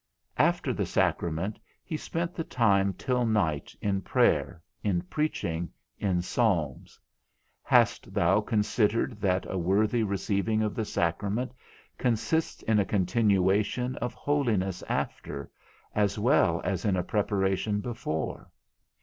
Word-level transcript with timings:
After 0.39 0.73
the 0.73 0.87
sacrament 0.87 1.59
he 1.85 1.95
spent 1.95 2.33
the 2.33 2.43
time 2.43 2.91
till 2.93 3.23
night 3.23 3.75
in 3.81 4.01
prayer, 4.01 4.59
in 4.83 5.03
preaching, 5.03 5.69
in 5.99 6.23
psalms: 6.23 6.99
hast 7.61 8.11
thou 8.11 8.41
considered 8.41 9.21
that 9.21 9.45
a 9.47 9.59
worthy 9.59 10.01
receiving 10.01 10.63
of 10.63 10.73
the 10.73 10.85
sacrament 10.85 11.51
consists 11.99 12.63
in 12.63 12.79
a 12.79 12.83
continuation 12.83 13.95
of 13.97 14.15
holiness 14.15 14.81
after, 14.89 15.51
as 15.93 16.17
well 16.17 16.61
as 16.63 16.83
in 16.83 16.95
a 16.95 17.03
preparation 17.03 17.79
before? 17.79 18.49